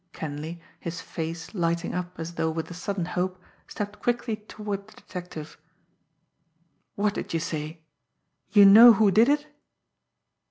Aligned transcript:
_"Kenleigh, 0.13 0.57
his 0.79 0.99
face 0.99 1.53
lighting 1.53 1.93
up 1.93 2.17
as 2.19 2.33
though 2.33 2.49
with 2.49 2.71
a 2.71 2.73
sudden 2.73 3.05
hope, 3.05 3.39
stepped 3.67 4.01
quickly 4.01 4.35
toward 4.47 4.87
the 4.87 4.93
detective. 4.95 5.59
"What 6.95 7.13
did 7.13 7.35
you 7.35 7.39
say? 7.39 7.83
You 8.51 8.65
know 8.65 8.93
who 8.93 9.11
did 9.11 9.29
it!" 9.29 9.45